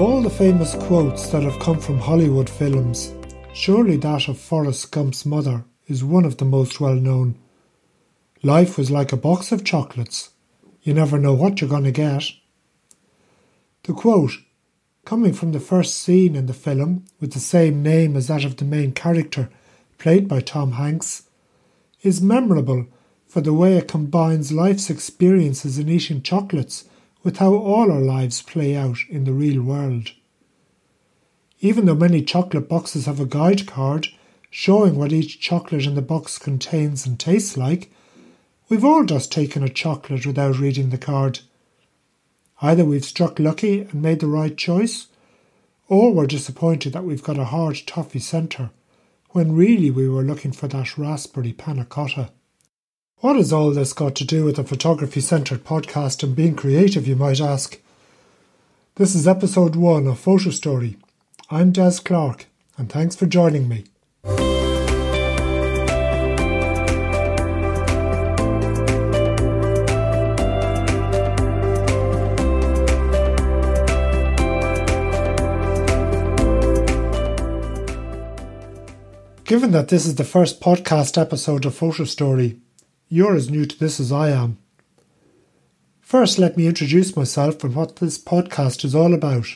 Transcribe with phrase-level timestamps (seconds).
[0.00, 3.12] Of all the famous quotes that have come from Hollywood films,
[3.52, 7.34] surely that of Forrest Gump's mother is one of the most well known.
[8.42, 10.30] Life was like a box of chocolates.
[10.80, 12.24] You never know what you're going to get.
[13.82, 14.38] The quote,
[15.04, 18.56] coming from the first scene in the film with the same name as that of
[18.56, 19.50] the main character,
[19.98, 21.24] played by Tom Hanks,
[22.00, 22.86] is memorable
[23.26, 26.86] for the way it combines life's experiences in eating chocolates
[27.22, 30.12] with how all our lives play out in the real world.
[31.60, 34.08] Even though many chocolate boxes have a guide card
[34.50, 37.90] showing what each chocolate in the box contains and tastes like,
[38.68, 41.40] we've all just taken a chocolate without reading the card.
[42.62, 45.06] Either we've struck lucky and made the right choice,
[45.88, 48.70] or we're disappointed that we've got a hard toffee centre,
[49.30, 52.30] when really we were looking for that raspberry panna cotta.
[53.20, 57.06] What has all this got to do with a photography centred podcast and being creative,
[57.06, 57.78] you might ask?
[58.94, 60.96] This is episode one of Photo Story.
[61.50, 62.46] I'm Des Clark,
[62.78, 63.84] and thanks for joining me.
[79.44, 82.56] Given that this is the first podcast episode of Photo Story,
[83.12, 84.56] you're as new to this as I am.
[86.00, 89.46] First, let me introduce myself and what this podcast is all about.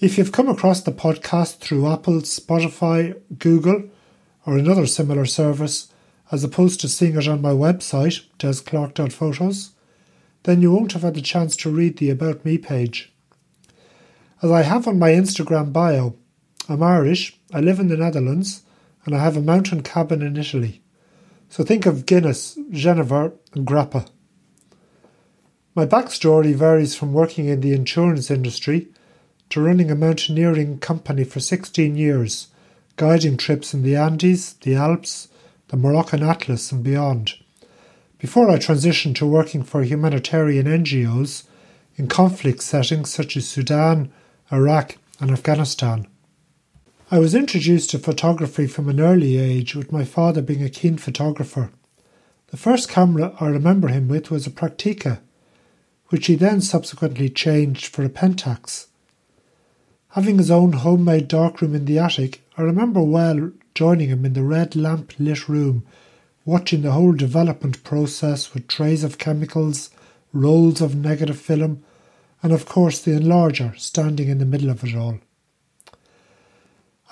[0.00, 3.84] If you've come across the podcast through Apple, Spotify, Google,
[4.44, 5.92] or another similar service,
[6.32, 9.70] as opposed to seeing it on my website, desclark.photos,
[10.42, 13.12] then you won't have had the chance to read the About Me page.
[14.42, 16.16] As I have on my Instagram bio,
[16.68, 18.62] I'm Irish, I live in the Netherlands,
[19.04, 20.82] and I have a mountain cabin in Italy.
[21.54, 24.08] So think of Guinness, Genever, and Grappa.
[25.76, 28.88] My backstory varies from working in the insurance industry
[29.50, 32.48] to running a mountaineering company for 16 years,
[32.96, 35.28] guiding trips in the Andes, the Alps,
[35.68, 37.34] the Moroccan Atlas, and beyond.
[38.18, 41.44] Before I transitioned to working for humanitarian NGOs
[41.94, 44.10] in conflict settings such as Sudan,
[44.50, 46.08] Iraq, and Afghanistan.
[47.10, 50.96] I was introduced to photography from an early age, with my father being a keen
[50.96, 51.70] photographer.
[52.46, 55.18] The first camera I remember him with was a Praktica,
[56.08, 58.86] which he then subsequently changed for a Pentax.
[60.12, 64.42] Having his own homemade darkroom in the attic, I remember well joining him in the
[64.42, 65.84] red lamp lit room,
[66.46, 69.90] watching the whole development process with trays of chemicals,
[70.32, 71.84] rolls of negative film,
[72.42, 75.18] and of course the enlarger standing in the middle of it all.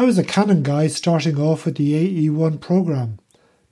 [0.00, 3.18] I was a Canon guy starting off with the AE1 program,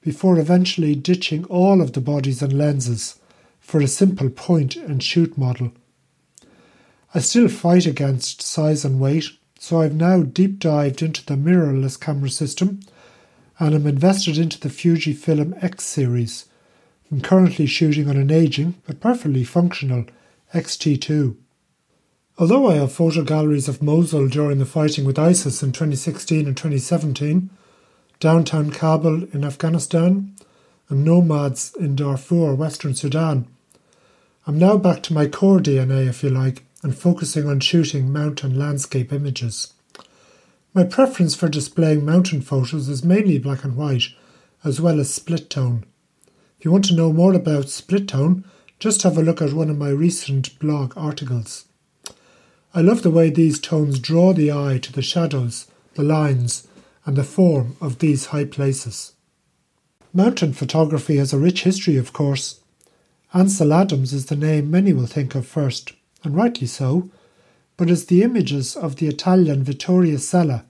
[0.02, 3.18] before eventually ditching all of the bodies and lenses
[3.60, 5.72] for a simple point and shoot model.
[7.14, 9.24] I still fight against size and weight,
[9.58, 12.80] so I've now deep dived into the mirrorless camera system
[13.58, 16.44] and am invested into the Fujifilm X series.
[17.10, 20.04] I'm currently shooting on an aging but perfectly functional
[20.52, 21.36] X-T2.
[22.41, 26.56] Although I have photo galleries of Mosul during the fighting with ISIS in 2016 and
[26.56, 27.50] 2017,
[28.21, 30.37] downtown Kabul in Afghanistan,
[30.88, 33.49] and nomads in Darfur, Western Sudan,
[34.47, 38.56] I'm now back to my core DNA, if you like, and focusing on shooting mountain
[38.56, 39.75] landscape images.
[40.72, 44.05] My preference for displaying mountain photos is mainly black and white,
[44.62, 45.84] as well as split tone.
[46.60, 48.44] If you want to know more about split tone,
[48.78, 51.65] just have a look at one of my recent blog articles.
[52.74, 56.68] I love the way these tones draw the eye to the shadows, the lines,
[57.06, 59.12] and the form of these high places.
[60.12, 62.60] Mountain photography has a rich history, of course.
[63.32, 65.92] Ansel Adams is the name many will think of first,
[66.22, 67.10] and rightly so,
[67.78, 70.64] but it's the images of the Italian Vittorio Sella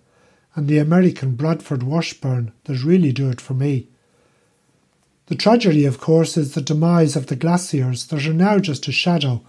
[0.54, 3.88] and the American Bradford Washburn that really do it for me.
[5.26, 8.92] The tragedy, of course, is the demise of the glaciers that are now just a
[8.92, 9.42] shadow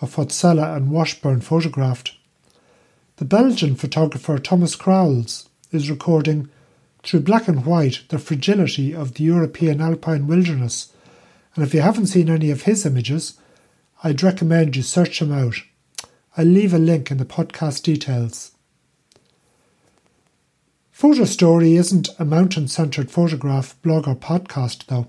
[0.00, 2.16] of what Sella and Washburn photographed.
[3.16, 6.48] The Belgian photographer Thomas Crauwels is recording
[7.02, 10.92] through black and white the fragility of the European alpine wilderness,
[11.54, 13.38] and if you haven't seen any of his images,
[14.04, 15.56] I'd recommend you search him out.
[16.36, 18.52] I'll leave a link in the podcast details.
[20.92, 25.06] Photo Story isn't a mountain centered photograph, blog, or podcast, though.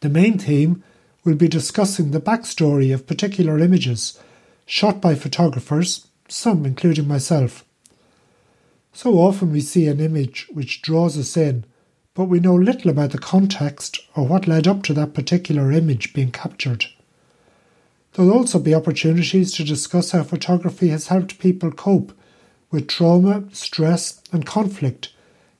[0.00, 0.82] The main theme
[1.24, 4.20] we'll be discussing the backstory of particular images
[4.66, 7.64] shot by photographers, some including myself.
[8.92, 11.64] So often we see an image which draws us in,
[12.14, 16.14] but we know little about the context or what led up to that particular image
[16.14, 16.86] being captured.
[18.12, 22.16] There'll also be opportunities to discuss how photography has helped people cope
[22.70, 25.12] with trauma, stress, and conflict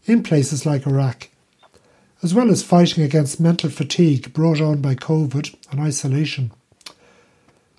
[0.04, 1.28] in places like Iraq,
[2.24, 6.50] as well as fighting against mental fatigue brought on by COVID and isolation.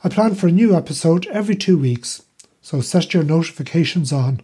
[0.03, 2.21] I plan for a new episode every two weeks,
[2.61, 4.41] so set your notifications on.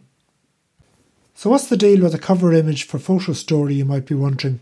[1.36, 4.59] So, what's the deal with the cover image for Photo Story, you might be wondering?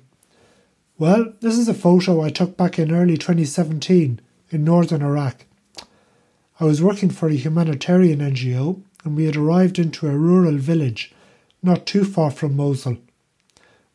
[0.97, 4.19] Well, this is a photo I took back in early 2017
[4.50, 5.45] in northern Iraq.
[6.59, 11.13] I was working for a humanitarian NGO and we had arrived into a rural village
[11.63, 12.97] not too far from Mosul.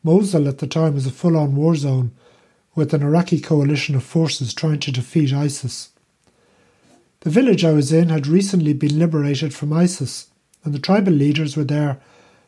[0.05, 2.11] Mosul at the time was a full on war zone
[2.75, 5.89] with an Iraqi coalition of forces trying to defeat ISIS.
[7.21, 10.27] The village I was in had recently been liberated from ISIS,
[10.63, 11.99] and the tribal leaders were there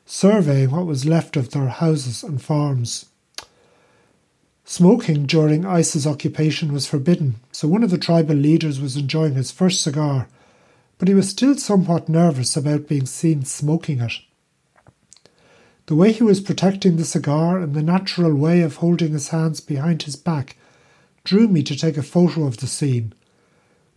[0.05, 3.07] surveying what was left of their houses and farms.
[4.63, 9.49] Smoking during ISIS occupation was forbidden, so one of the tribal leaders was enjoying his
[9.49, 10.27] first cigar,
[10.99, 14.13] but he was still somewhat nervous about being seen smoking it.
[15.87, 19.61] The way he was protecting the cigar and the natural way of holding his hands
[19.61, 20.57] behind his back
[21.23, 23.13] drew me to take a photo of the scene,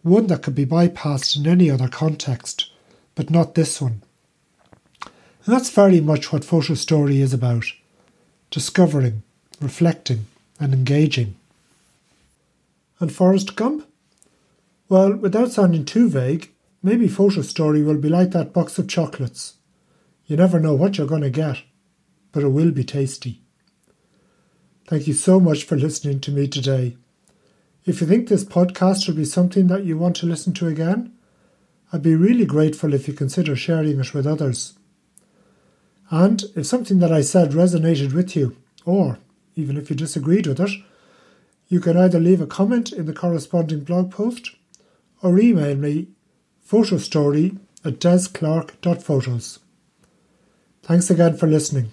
[0.03, 2.71] one that could be bypassed in any other context,
[3.17, 4.03] but not this one.
[5.45, 7.65] And that's very much what Photo Story is about
[8.51, 9.25] discovering,
[9.61, 10.27] reflecting,
[10.61, 11.35] and engaging.
[13.01, 13.85] And Forrest Gump?
[14.89, 16.53] Well, without sounding too vague,
[16.85, 19.55] maybe Photo Story will be like that box of chocolates.
[20.27, 21.63] You never know what you're going to get,
[22.33, 23.43] but it will be tasty.
[24.87, 26.97] Thank you so much for listening to me today.
[27.87, 31.13] If you think this podcast will be something that you want to listen to again,
[31.93, 34.75] I'd be really grateful if you consider sharing it with others.
[36.11, 39.19] And if something that I said resonated with you, or
[39.57, 40.71] even if you disagreed with it,
[41.69, 44.51] you can either leave a comment in the corresponding blog post
[45.23, 46.09] or email me
[46.69, 49.61] photostory at desclark.photos.
[50.83, 51.93] Thanks again for listening